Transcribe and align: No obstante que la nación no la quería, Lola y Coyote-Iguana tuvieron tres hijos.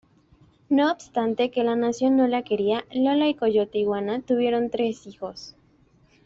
No 0.67 0.91
obstante 0.91 1.51
que 1.51 1.63
la 1.63 1.75
nación 1.75 2.17
no 2.17 2.27
la 2.27 2.41
quería, 2.41 2.85
Lola 2.91 3.27
y 3.27 3.35
Coyote-Iguana 3.35 4.23
tuvieron 4.23 4.71
tres 4.71 5.05
hijos. 5.05 5.53